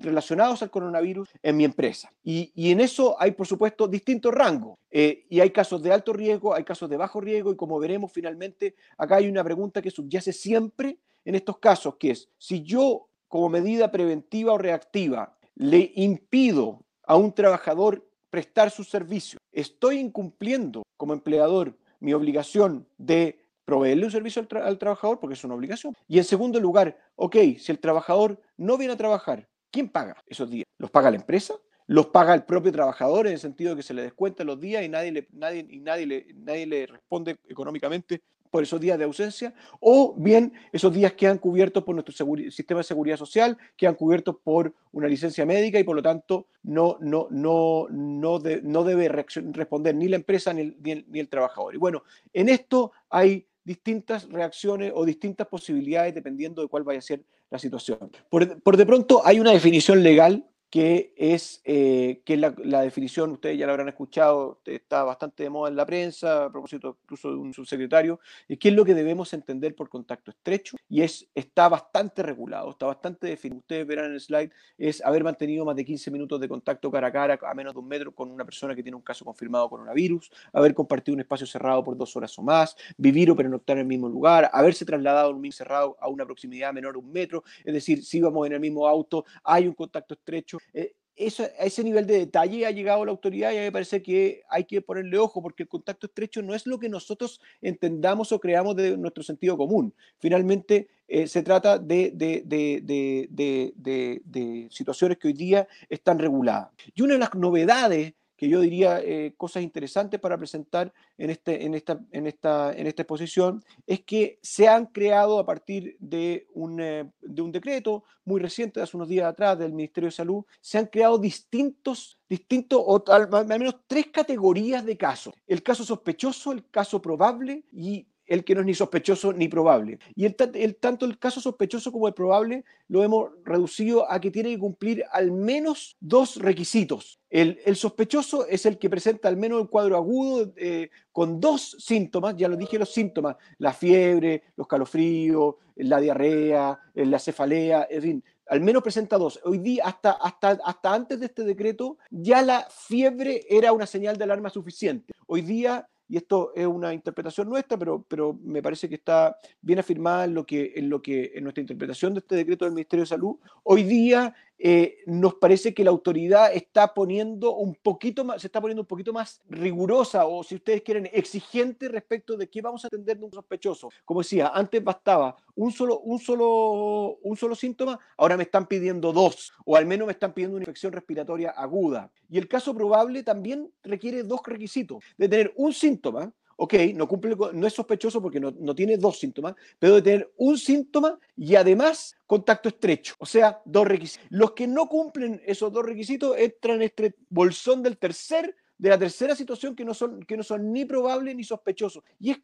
[0.00, 2.12] relacionados al coronavirus en mi empresa.
[2.24, 4.78] Y, en eso hay, por supuesto, distintos rangos.
[4.90, 8.10] Eh, y hay casos de alto riesgo, hay casos de bajo riesgo, y como veremos
[8.12, 13.08] finalmente, acá hay una pregunta que subyace siempre en estos casos, que es, si yo
[13.28, 20.82] como medida preventiva o reactiva le impido a un trabajador prestar su servicio, estoy incumpliendo
[20.96, 25.94] como empleador mi obligación de proveerle un servicio al, trabajador porque es una obligación.
[26.08, 30.50] Y en segundo lugar, ok, si el trabajador no viene a trabajar, ¿quién paga esos
[30.50, 30.64] días?
[30.78, 31.54] ¿Los paga la empresa?
[31.86, 34.84] ¿Los paga el propio trabajador en el sentido de que se le descuenta los días
[34.84, 39.04] y nadie le, nadie, y nadie le, nadie le responde económicamente por esos días de
[39.04, 44.36] ausencia, o bien esos días quedan cubiertos por nuestro sistema de seguridad social, quedan cubiertos
[44.42, 49.94] por una licencia médica y por lo tanto no, no, no, no, no debe responder
[49.94, 51.74] ni la empresa ni el, ni, el, trabajador.
[51.74, 57.02] Y bueno, en esto hay distintas reacciones o distintas posibilidades dependiendo de cuál vaya a
[57.02, 58.10] ser la situación.
[58.28, 62.52] Por, por de pronto hay una definición legal que es, eh, que la,
[62.82, 66.96] definición, ustedes ya la habrán escuchado, está bastante de moda en la prensa, a propósito
[67.02, 71.02] incluso de un subsecretario, y qué es lo que debemos entender por contacto estrecho, y
[71.02, 73.60] es, está bastante regulado, está bastante definido.
[73.60, 77.08] Ustedes verán en el slide, es haber mantenido más de 15 minutos de contacto cara
[77.08, 79.68] a cara a menos de un metro con una persona que tiene un caso confirmado
[79.68, 83.82] coronavirus, haber compartido un espacio cerrado por dos horas o más, vivir o pernoctar en
[83.82, 87.42] el mismo lugar, haberse trasladado un mismo cerrado a una proximidad menor a un metro,
[87.64, 91.64] es decir, si vamos en el mismo auto, hay un contacto estrecho, eh, eso, a
[91.64, 94.64] ese nivel de detalle ha llegado la autoridad y a mí me parece que hay
[94.64, 98.74] que ponerle ojo porque el contacto estrecho no es lo que nosotros entendamos o creamos
[98.76, 99.92] de nuestro sentido común.
[100.18, 106.70] Finalmente, eh, se trata de, de, de, de, situaciones que hoy día están reguladas.
[106.94, 111.66] Y una de las novedades que yo diría eh, cosas interesantes para presentar en, este,
[111.66, 116.46] en, esta, en, esta, en esta exposición, es que se han creado a partir de
[116.54, 120.42] un, eh, de un decreto muy reciente, hace unos días atrás, del Ministerio de Salud,
[120.62, 125.34] se han creado distintos, distintos o al, al menos tres categorías de casos.
[125.46, 129.98] El caso sospechoso, el caso probable y el que no es ni sospechoso ni probable.
[130.14, 130.36] Y el,
[130.76, 135.04] tanto el caso sospechoso como el probable lo hemos reducido a que tiene que cumplir
[135.10, 137.18] al menos dos requisitos.
[137.28, 142.36] El, sospechoso es el que presenta al menos el cuadro agudo eh, con dos síntomas,
[142.36, 148.24] ya lo dije los síntomas, la fiebre, los calofríos, la diarrea, la cefalea, en fin,
[148.46, 149.40] al menos presenta dos.
[149.44, 154.16] Hoy día, hasta, hasta, hasta antes de este decreto, ya la fiebre era una señal
[154.16, 155.12] de alarma suficiente.
[155.26, 159.78] Hoy día y esto es una interpretación nuestra, pero, pero me parece que está bien
[159.78, 163.06] afirmada lo que, en lo que, en nuestra interpretación de este decreto del Ministerio de
[163.06, 163.36] Salud.
[163.62, 168.60] Hoy día eh, nos parece que la autoridad está poniendo un poquito más, se está
[168.60, 172.88] poniendo un poquito más rigurosa o si ustedes quieren exigente respecto de qué vamos a
[172.88, 173.88] atender de un sospechoso.
[174.04, 179.14] Como decía, antes bastaba un solo, un solo, un solo síntoma, ahora me están pidiendo
[179.14, 182.10] dos o al menos me están pidiendo una infección respiratoria aguda.
[182.28, 187.34] Y el caso probable también requiere dos requisitos, de tener un síntoma ok, no cumple,
[187.54, 191.54] no es sospechoso porque no, no, tiene dos síntomas, pero de tener un síntoma y
[191.54, 194.26] además contacto estrecho, o sea, dos requisitos.
[194.28, 198.98] Los que no cumplen esos dos requisitos entran en este bolsón del tercer de la
[198.98, 202.02] tercera situación que no son, que no son ni probables ni sospechosos.
[202.18, 202.38] Y es,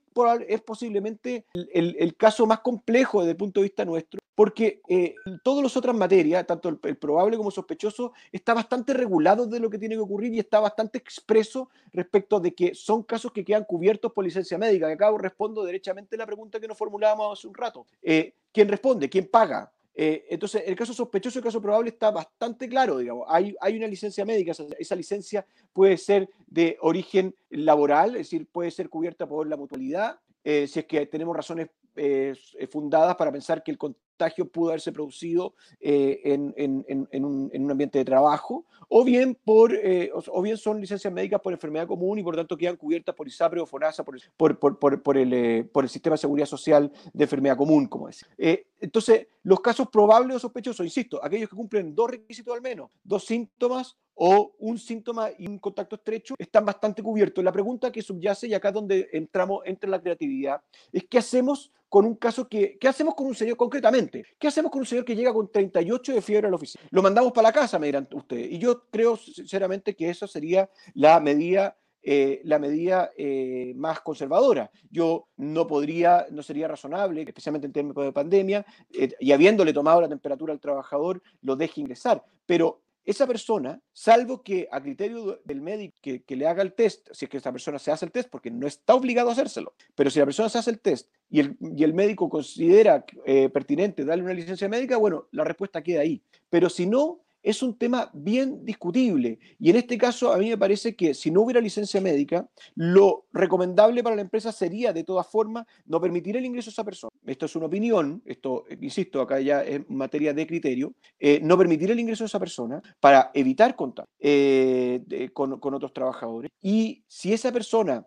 [0.49, 5.14] es posiblemente el, el, caso más complejo desde el punto de vista nuestro, porque eh,
[5.42, 9.61] todas las otras materias, tanto el, el, probable como el sospechoso, está bastante regulado de
[9.61, 13.42] lo que tiene que ocurrir y está bastante expreso respecto de que son casos que
[13.42, 14.88] quedan cubiertos por licencia médica.
[14.88, 17.87] Que acabo respondo derechamente la pregunta que nos formulábamos hace un rato.
[18.03, 19.09] Eh, ¿Quién responde?
[19.09, 19.72] ¿Quién paga?
[19.98, 23.26] Eh, entonces, el caso sospechoso el caso probable está bastante claro, digamos.
[23.30, 28.46] Hay, hay una licencia médica, esa, esa, licencia puede ser de origen laboral, es decir,
[28.46, 32.35] puede ser cubierta por la mutualidad, eh, si es que tenemos razones eh,
[32.70, 36.85] fundadas para pensar que el contagio pudo haberse producido eh, en, en,
[37.24, 41.40] un, en, un, ambiente de trabajo, o bien, por, eh, o, bien son licencias médicas
[41.40, 45.02] por enfermedad común y por tanto quedan cubiertas por ISAPRE o FONASA, por, por, por,
[45.02, 48.24] por el, eh, por el sistema de seguridad social de enfermedad común, como es.
[48.38, 52.90] Eh, entonces, los casos probables o sospechosos, insisto, aquellos que cumplen dos requisitos al menos,
[53.02, 57.44] dos síntomas o un síntoma y un contacto estrecho, están bastante cubiertos.
[57.44, 60.61] La pregunta que subyace, y acá es donde entramos, entra la creatividad,
[60.92, 64.24] es qué hacemos con un caso que, ¿qué hacemos con un señor concretamente?
[64.38, 66.85] ¿Qué hacemos con un señor que llega con 38 de fiebre a la oficina?
[66.90, 68.50] Lo mandamos para la casa, me dirán ustedes.
[68.50, 71.76] Y yo creo sinceramente que esa sería la medida
[72.09, 74.70] eh, la medida eh, más conservadora.
[74.92, 80.00] Yo no podría, no sería razonable, especialmente en términos de pandemia, eh, y habiéndole tomado
[80.00, 82.24] la temperatura al trabajador, lo deje ingresar.
[82.46, 87.25] Pero esa persona, salvo que a criterio del médico que, le haga el test, si
[87.25, 90.11] es que esa persona se hace el test, porque no está obligado a hacérselo, pero
[90.11, 94.05] si la persona se hace el test y el, y el médico considera eh, pertinente
[94.05, 96.21] darle una licencia médica, bueno, la respuesta queda ahí.
[96.51, 99.38] Pero si no, es un tema bien discutible.
[99.61, 103.26] Y en este caso, a mí me parece que si no hubiera licencia médica, lo
[103.32, 107.12] recomendable para la empresa sería, de todas formas, no permitir el ingreso a esa persona.
[107.24, 111.88] Esto es una opinión, esto, insisto, acá ya es materia de criterio, eh, no permitir
[111.92, 116.50] el ingreso a esa persona para evitar contacto eh, con, otros trabajadores.
[116.61, 118.04] Y si esa persona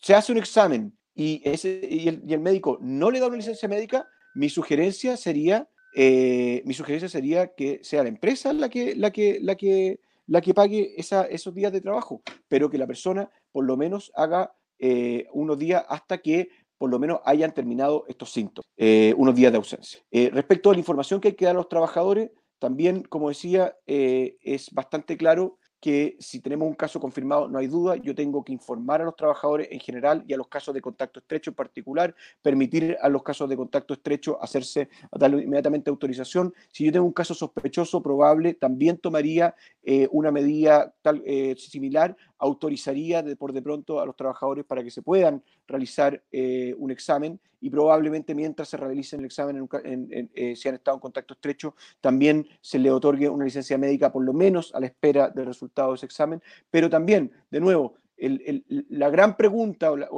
[0.00, 4.06] se hace un examen y, el, y el médico no le da una licencia médica,
[4.36, 9.38] mi sugerencia sería eh, mi sugerencia sería que sea la empresa la que, la que,
[9.40, 13.76] la que, la que pague esos días de trabajo, pero que la persona por lo
[13.76, 19.12] menos haga eh, unos días hasta que por lo menos hayan terminado estos síntomas, eh,
[19.16, 20.00] unos días de ausencia.
[20.12, 24.70] Respecto a la información que hay que dar a los trabajadores, también, como decía, es
[24.72, 29.00] bastante claro que si tenemos un caso confirmado, no hay duda, yo tengo que informar
[29.00, 32.96] a los trabajadores en general y a los casos de contacto estrecho en particular, permitir
[33.00, 36.52] a los casos de contacto estrecho hacerse, darle inmediatamente autorización.
[36.72, 42.16] Si yo tengo un caso sospechoso, probable, también tomaría eh, una medida tal, eh, similar,
[42.38, 46.90] autorizaría de, por de pronto a los trabajadores para que se puedan realizar eh, un
[46.90, 51.34] examen y probablemente mientras se realice el examen, en, eh, si han estado en contacto
[51.34, 55.46] estrecho, también se le otorgue una licencia médica por lo menos a la espera del
[55.46, 60.08] resultado de ese examen, pero también, de nuevo, la gran pregunta o, la,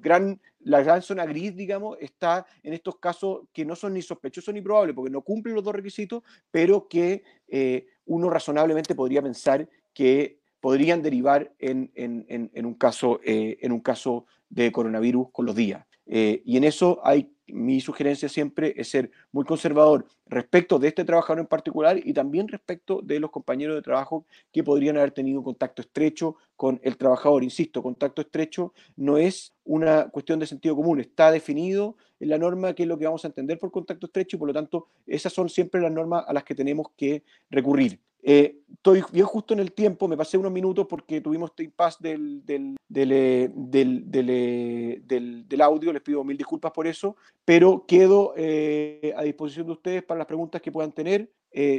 [0.00, 4.52] gran, la gran zona gris, digamos, está en estos casos que no son ni sospechosos
[4.52, 9.66] ni probables, porque no cumplen los dos requisitos, pero que eh, uno razonablemente podría pensar
[9.94, 15.46] que podrían derivar en, en, en un, caso, eh, en un caso de coronavirus con
[15.46, 15.84] los días.
[16.10, 17.02] Eh, y en eso
[17.48, 22.48] mi sugerencia siempre es ser muy conservador respecto de este trabajador en particular y también
[22.48, 27.44] respecto de los compañeros de trabajo que podrían haber tenido contacto estrecho con el trabajador.
[27.44, 32.74] Insisto, contacto estrecho no es una cuestión de sentido común, está definido en la norma
[32.74, 35.32] qué es lo que vamos a entender por contacto estrecho y por lo tanto esas
[35.32, 38.00] son siempre las normas a las que tenemos que recurrir.
[38.30, 41.96] Eh, estoy bien justo en el tiempo, me pasé unos minutos porque tuvimos este impasse
[42.02, 49.22] del, del, del, eh, eh, audio, les pido mil disculpas por eso, pero quedo a
[49.22, 51.30] disposición de ustedes para las preguntas que puedan tener.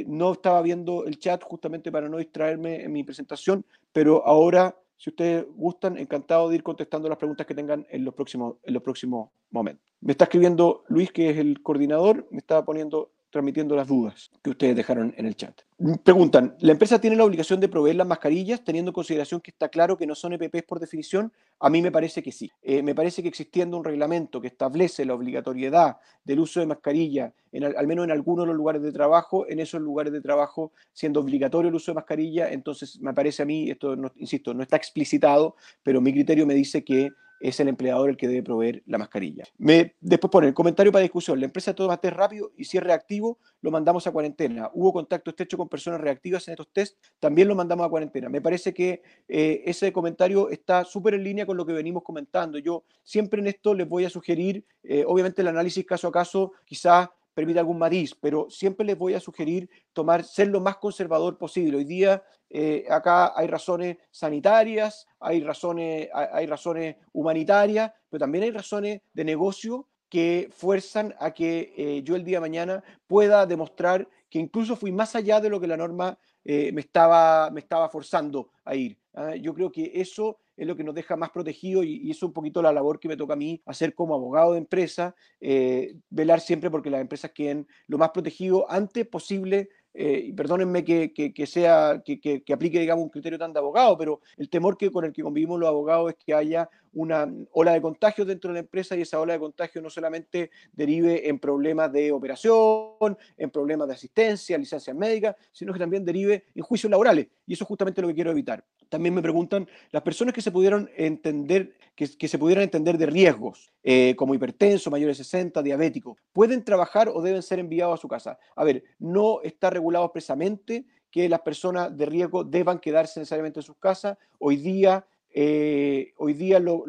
[0.08, 5.10] No estaba viendo el chat justamente para no distraerme en mi presentación, pero ahora, si
[5.10, 8.82] ustedes gustan, encantado de ir contestando las preguntas que tengan en los próximos, en los
[8.82, 9.86] próximos momentos.
[10.00, 14.50] Me está escribiendo Luis, que es el coordinador, me estaba poniendo transmitiendo las dudas que
[14.50, 15.60] ustedes dejaron en el chat.
[16.04, 19.68] Preguntan, ¿la empresa tiene la obligación de proveer las mascarillas teniendo en consideración que está
[19.68, 21.32] claro que no son EPPs por definición?
[21.58, 22.50] A mí me parece que sí.
[22.62, 27.32] Eh, me parece que existiendo un reglamento que establece la obligatoriedad del uso de mascarilla,
[27.76, 31.20] al menos en algunos de los lugares de trabajo, en esos lugares de trabajo siendo
[31.20, 34.76] obligatorio el uso de mascarilla, entonces me parece a mí, esto, no, insisto, no está
[34.76, 38.98] explicitado, pero mi criterio me dice que es el empleador el que debe proveer la
[38.98, 39.44] mascarilla.
[39.58, 41.40] Me, después pone el comentario para discusión.
[41.40, 44.70] La empresa todo test rápido y si es reactivo, lo mandamos a cuarentena.
[44.74, 48.28] Hubo contacto estrecho con personas reactivas en estos test, también lo mandamos a cuarentena.
[48.28, 52.58] Me parece que eh, ese comentario está súper en línea con lo que venimos comentando.
[52.58, 56.52] Yo siempre en esto les voy a sugerir, eh, obviamente el análisis caso a caso
[56.64, 57.08] quizás
[57.40, 61.78] permite algún matiz, pero siempre les voy a sugerir tomar, ser lo más conservador posible.
[61.78, 68.50] Hoy día eh, acá hay razones sanitarias, hay razones, hay razones humanitarias, pero también hay
[68.50, 74.06] razones de negocio que fuerzan a que eh, yo el día de mañana pueda demostrar
[74.28, 77.88] que incluso fui más allá de lo que la norma eh, me, estaba, me estaba
[77.88, 78.98] forzando a ir.
[79.14, 79.34] ¿ah?
[79.34, 82.60] Yo creo que eso es lo que nos deja más protegidos y, es un poquito
[82.60, 86.70] la labor que me toca a mí hacer como abogado de empresa, eh, velar siempre
[86.70, 92.20] porque las empresas queden lo más protegidos antes posible eh, y perdónenme que, sea, que,
[92.20, 95.22] que, aplique, digamos, un criterio tan de abogado, pero el temor que con el que
[95.22, 99.02] convivimos los abogados es que haya una ola de contagios dentro de la empresa y
[99.02, 104.58] esa ola de contagio no solamente derive en problemas de operación, en problemas de asistencia,
[104.58, 107.28] licencias médicas, sino que también derive en juicios laborales.
[107.46, 108.64] Y eso es justamente lo que quiero evitar.
[108.88, 111.74] También me preguntan, las personas que se pudieron entender,
[112.18, 117.10] que, se pudieran entender de riesgos, eh, como hipertenso, mayores de 60, diabético, ¿pueden trabajar
[117.10, 118.38] o deben ser enviados a su casa?
[118.56, 123.64] A ver, no está regulado expresamente que las personas de riesgo deban quedarse necesariamente en
[123.64, 124.16] sus casas.
[124.38, 126.84] Hoy día eh, hoy día lo,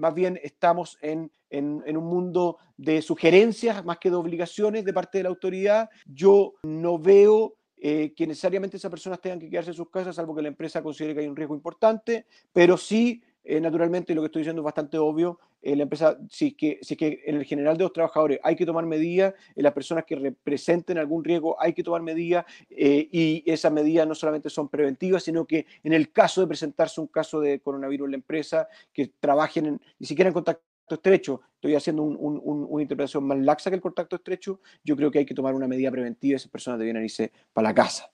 [0.00, 4.92] más bien estamos en, en, en, un mundo de sugerencias más que de obligaciones de
[4.92, 5.88] parte de la autoridad.
[6.04, 10.34] Yo no veo eh, que necesariamente esas personas tengan que quedarse en sus casas, salvo
[10.34, 14.26] que la empresa considere que hay un riesgo importante, pero sí eh, naturalmente, lo que
[14.26, 15.38] estoy diciendo es bastante obvio.
[15.62, 18.66] Eh, la empresa, si es, que, que en el general de los trabajadores hay que
[18.66, 23.44] tomar medidas, en las personas que representen algún riesgo hay que tomar medidas eh, y
[23.46, 27.40] esas medidas no solamente son preventivas, sino que en el caso de presentarse un caso
[27.40, 32.02] de coronavirus en la empresa, que trabajen en, ni siquiera en contacto estrecho, estoy haciendo
[32.02, 35.34] un, un, una interpretación más laxa que el contacto estrecho, yo creo que hay que
[35.34, 38.10] tomar una medida preventiva esas personas deben irse para la casa.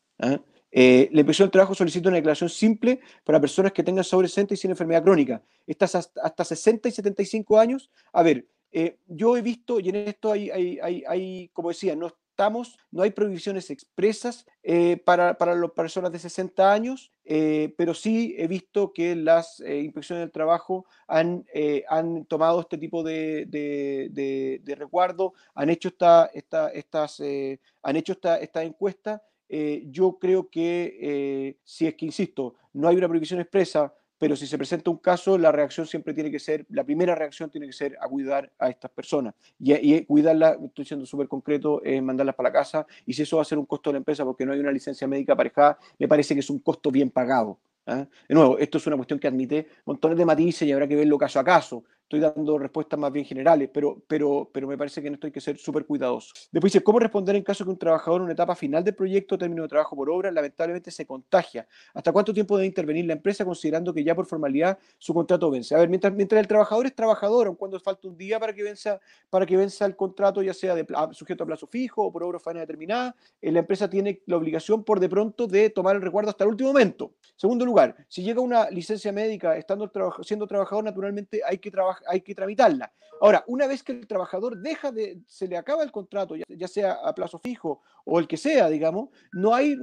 [0.72, 1.08] ¿Eh?
[1.12, 4.56] La inspección del trabajo solicita una declaración simple para personas que tengan sobre 60 y
[4.56, 5.42] sin enfermedad crónica.
[5.66, 7.90] Estas hasta, hasta 60 y 75 años.
[8.12, 11.94] A ver, eh, yo he visto, y en esto hay, hay, hay, hay, como decía,
[11.94, 17.74] no estamos, no hay prohibiciones expresas eh, para, para las personas de 60 años, eh,
[17.76, 22.78] pero sí he visto que las eh, inspecciones del trabajo han, eh, han tomado este
[22.78, 28.38] tipo de, de, de, de resguardo, han hecho esta, esta, estas, eh, han hecho esta,
[28.38, 29.22] esta encuesta
[29.54, 34.34] eh, yo creo que eh, si es que, insisto, no hay una prohibición expresa, pero
[34.34, 37.66] si se presenta un caso, la reacción siempre tiene que ser, la primera reacción tiene
[37.66, 39.34] que ser a cuidar a estas personas.
[39.58, 42.86] Y, y cuidarlas, estoy siendo súper concreto, es mandarlas para la casa.
[43.04, 44.72] Y si eso va a ser un costo de la empresa porque no hay una
[44.72, 47.58] licencia médica aparejada, me parece que es un costo bien pagado.
[47.84, 48.06] ¿eh?
[48.28, 51.18] De nuevo, esto es una cuestión que admite montones de matices y habrá que verlo
[51.18, 55.08] caso a caso estoy dando respuestas más bien generales, pero, pero, pero me parece que
[55.08, 56.32] en esto hay que ser súper cuidadoso.
[56.50, 59.38] Después dice, ¿cómo responder en caso que un trabajador en una etapa final del proyecto,
[59.38, 61.66] término de trabajo por obra, lamentablemente se contagia?
[61.94, 65.74] ¿Hasta cuánto tiempo debe intervenir la empresa considerando que ya por formalidad su contrato vence?
[65.74, 68.62] A ver, mientras, mientras el trabajador es trabajador, aun cuando falta un día para que
[68.62, 70.76] venza, para que venza el contrato, ya sea
[71.12, 74.84] sujeto a plazo fijo o por obra faena determinada, eh, la empresa tiene la obligación
[74.84, 77.12] por de pronto de tomar el recuerdo hasta el último momento.
[77.36, 79.90] Segundo lugar, si llega una licencia médica estando
[80.22, 82.92] siendo trabajador, naturalmente hay que trabajar hay que tramitarla.
[83.20, 86.94] Ahora, una vez que el trabajador deja de, se le acaba el contrato, ya, sea
[87.04, 89.76] a plazo fijo o el que sea, digamos, no hay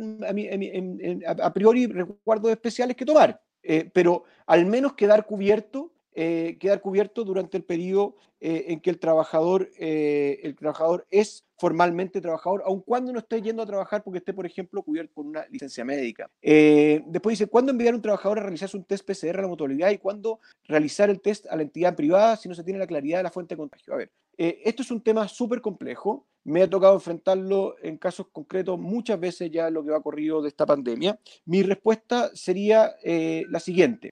[1.25, 6.81] a, a priori recuerdos especiales que tomar, eh, pero al menos quedar cubierto eh, quedar
[6.81, 12.61] cubierto durante el periodo eh, en que el trabajador, eh, el trabajador es formalmente trabajador,
[12.65, 15.85] aun cuando no esté yendo a trabajar porque esté, por ejemplo, cubierto por una licencia
[15.85, 16.29] médica.
[16.41, 19.91] Después dice, ¿cuándo enviar a un trabajador a realizarse un test PCR a la mutualidad
[19.91, 23.19] y cuándo realizar el test a la entidad privada si no se tiene la claridad
[23.19, 23.93] de la fuente de contagio?
[23.93, 26.27] A ver, esto es un tema súper complejo.
[26.43, 30.49] Me ha tocado enfrentarlo en casos concretos muchas veces ya lo que va corrido de
[30.49, 31.17] esta pandemia.
[31.45, 34.11] Mi respuesta sería la siguiente.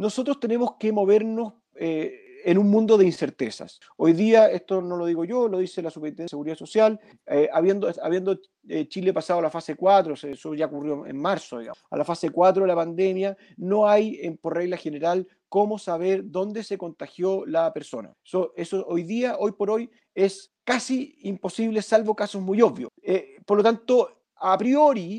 [0.00, 3.78] Nosotros tenemos que movernos eh, en un mundo de incertezas.
[3.98, 7.50] Hoy día, esto no lo digo yo, lo dice la Superintendencia de Seguridad Social, eh,
[7.52, 7.86] habiendo,
[8.66, 11.58] eh, Chile pasado a la fase 4, eso ya ocurrió en marzo,
[11.90, 16.64] a la fase 4 de la pandemia, no hay, por regla general, cómo saber dónde
[16.64, 18.10] se contagió la persona.
[18.56, 22.88] Eso, hoy día, hoy por hoy, es casi imposible, salvo casos muy obvios.
[23.44, 25.18] Por lo tanto, a priori,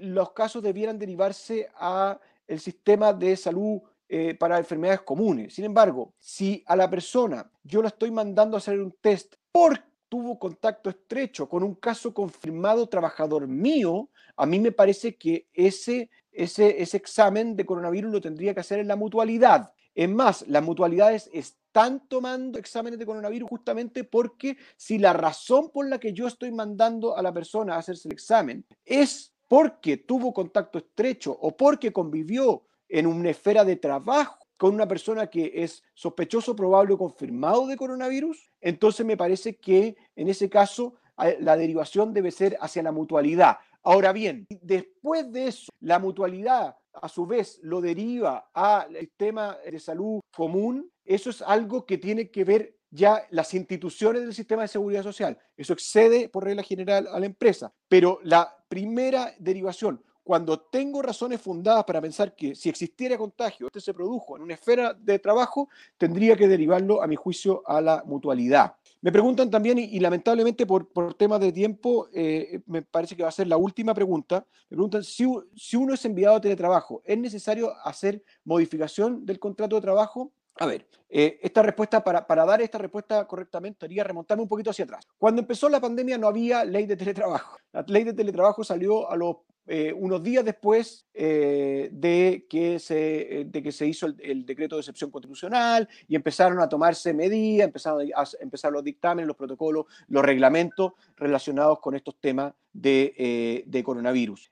[0.00, 3.80] los casos debieran derivarse a el sistema de salud
[4.14, 5.54] eh, para enfermedades comunes.
[5.54, 9.80] Sin embargo, si a la persona yo la estoy mandando a hacer un test por
[10.10, 16.10] tuvo contacto estrecho con un caso confirmado trabajador mío, a mí me parece que ese,
[16.30, 19.72] ese, ese examen de coronavirus lo tendría que hacer en la mutualidad.
[19.94, 25.88] Es más, las mutualidades están tomando exámenes de coronavirus justamente porque si la razón por
[25.88, 30.34] la que yo estoy mandando a la persona a hacerse el examen es porque tuvo
[30.34, 35.82] contacto estrecho o porque convivió en una esfera de trabajo con una persona que es
[35.94, 40.94] sospechoso, probable o confirmado de coronavirus, entonces me parece que en ese caso
[41.40, 43.56] la derivación debe ser hacia la mutualidad.
[43.82, 49.80] Ahora bien, después de eso, la mutualidad a su vez lo deriva al sistema de
[49.80, 54.68] salud común, eso es algo que tiene que ver ya las instituciones del sistema de
[54.68, 55.38] seguridad social.
[55.56, 57.72] Eso excede por regla general a la empresa.
[57.88, 63.80] Pero la primera derivación, cuando tengo razones fundadas para pensar que si existiera contagio, este
[63.80, 65.68] se produjo en una esfera de trabajo,
[65.98, 68.76] tendría que derivarlo, a mi juicio, a la mutualidad.
[69.00, 73.30] Me preguntan también, y, lamentablemente por, por temas de tiempo, eh, me parece que va
[73.30, 77.18] a ser la última pregunta, me preguntan si, si uno es enviado a teletrabajo, ¿es
[77.18, 80.32] necesario hacer modificación del contrato de trabajo?
[80.56, 84.70] A ver, eh, esta respuesta, para, para, dar esta respuesta correctamente, haría remontarme un poquito
[84.70, 85.04] hacia atrás.
[85.18, 87.56] Cuando empezó la pandemia no había ley de teletrabajo.
[87.72, 93.46] La ley de teletrabajo salió a los eh, unos días después eh, de, que se,
[93.46, 98.02] de que se hizo el, decreto de excepción constitucional y empezaron a tomarse medidas, empezaron
[98.14, 104.50] a, empezar los dictámenes, los protocolos, los reglamentos relacionados con estos temas de, de coronavirus.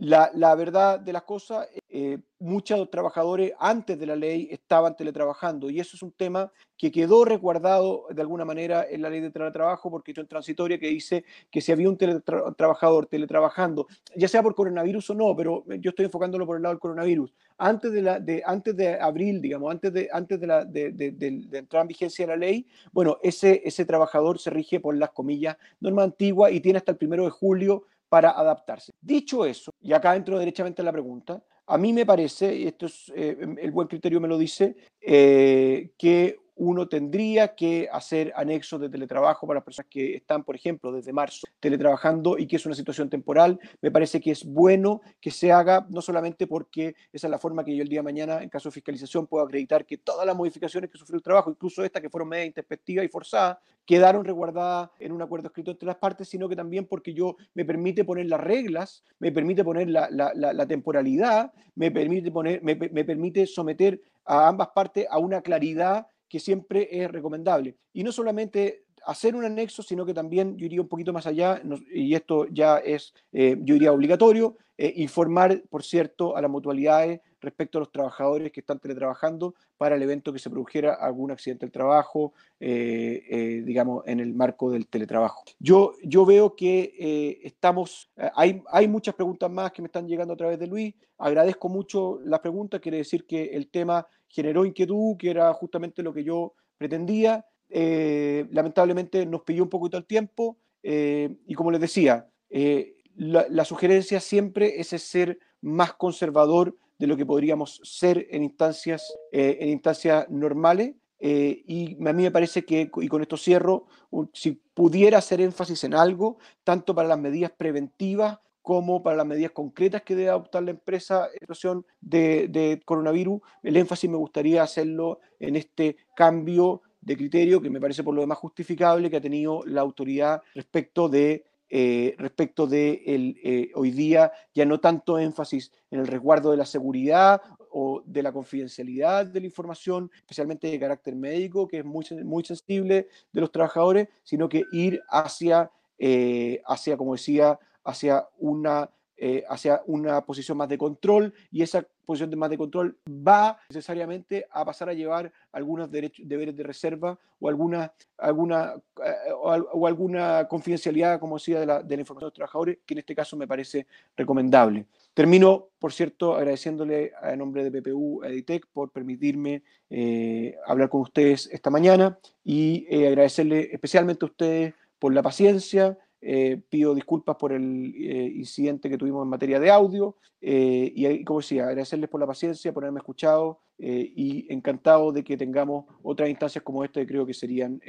[0.00, 5.70] La, la, verdad de las cosas, eh, muchos trabajadores antes de la ley estaban teletrabajando
[5.70, 9.30] y eso es un tema que quedó resguardado de alguna manera en la ley de
[9.30, 14.42] teletrabajo porque hay en transitoria que dice que si había un trabajador teletrabajando, ya sea
[14.42, 18.02] por coronavirus o no, pero yo estoy enfocándolo por el lado del coronavirus, antes de,
[18.02, 21.88] la, de, antes de abril, digamos, antes, de, antes de, la, de, de, entrar en
[21.88, 26.60] vigencia la ley, bueno, ese, ese trabajador se rige por las comillas norma antigua y
[26.60, 28.92] tiene hasta el primero de julio para adaptarse.
[29.00, 32.86] Dicho eso, y acá entro derechamente en la pregunta, a mí me parece, y esto
[32.86, 38.80] es eh, el buen criterio me lo dice, eh, que uno tendría que hacer anexos
[38.80, 42.66] de teletrabajo para las personas que están, por ejemplo, desde marzo teletrabajando y que es
[42.66, 43.58] una situación temporal.
[43.80, 47.64] Me parece que es bueno que se haga, no solamente porque esa es la forma
[47.64, 50.36] que yo el día de mañana, en caso de fiscalización, puedo acreditar que todas las
[50.36, 54.90] modificaciones que sufrió el trabajo, incluso estas que fueron media introspectivas y forzadas, quedaron resguardadas
[54.98, 58.26] en un acuerdo escrito entre las partes, sino que también porque yo me permite poner
[58.26, 64.68] las reglas, me permite poner la, temporalidad, me permite, poner, me permite someter a ambas
[64.68, 67.76] partes a una claridad que siempre es recomendable.
[67.92, 71.60] Y no solamente hacer un anexo, sino que también yo iría un poquito más allá,
[71.92, 77.20] y esto ya es, eh, yo diría, obligatorio, eh, informar, por cierto, a las mutualidades
[77.40, 81.66] respecto a los trabajadores que están teletrabajando para el evento que se produjera algún accidente
[81.66, 85.44] del trabajo, eh, digamos, en el marco del teletrabajo.
[85.58, 90.36] Yo, yo veo que estamos, hay, hay muchas preguntas más que me están llegando a
[90.36, 95.30] través de Luis, agradezco mucho las preguntas, quiere decir que el tema generó inquietud, que
[95.30, 97.44] era justamente lo que yo pretendía.
[97.70, 103.64] Eh, lamentablemente nos pidió un poquito el tiempo eh, y como les decía, eh, la,
[103.64, 110.28] sugerencia siempre es ser más conservador de lo que podríamos ser en instancias, en instancias
[110.30, 110.94] normales.
[111.20, 113.86] y a mí me parece que, y con esto cierro,
[114.32, 118.38] si pudiera hacer énfasis en algo, tanto para las medidas preventivas
[118.68, 123.78] como para las medidas concretas que debe adoptar la empresa en situación de, coronavirus, el
[123.78, 128.36] énfasis me gustaría hacerlo en este cambio de criterio que me parece por lo demás
[128.36, 134.32] justificable que ha tenido la autoridad respecto de eh, respecto de el, eh, hoy día
[134.54, 137.40] ya no tanto énfasis en el resguardo de la seguridad
[137.70, 142.44] o de la confidencialidad de la información, especialmente de carácter médico, que es muy, muy
[142.44, 147.58] sensible de los trabajadores, sino que ir hacia, eh, hacia como decía,
[147.88, 152.58] hacia una, eh, hacia una posición más de control y esa posición de más de
[152.58, 158.74] control va necesariamente a pasar a llevar algunos derechos, deberes de reserva o alguna, alguna,
[159.04, 162.94] eh, o, alguna confidencialidad, como decía, de la, de la información de los trabajadores, que
[162.94, 163.86] en este caso me parece
[164.16, 164.84] recomendable.
[165.14, 171.48] Termino, por cierto, agradeciéndole a nombre de PPU Editec por permitirme eh, hablar con ustedes
[171.50, 177.94] esta mañana y agradecerle especialmente a ustedes por la paciencia, eh, pido disculpas por el
[177.94, 182.26] eh, incidente que tuvimos en materia de audio eh, y, como decía, agradecerles por la
[182.26, 187.24] paciencia, por haberme escuchado y encantado de que tengamos otras instancias como esta que creo
[187.24, 187.80] que serían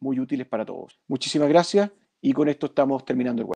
[0.00, 0.98] muy útiles para todos.
[1.06, 3.48] Muchísimas gracias y con esto estamos terminando el